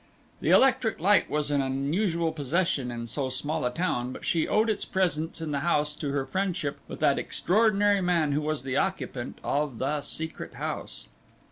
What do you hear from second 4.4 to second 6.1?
owed its presence in the house to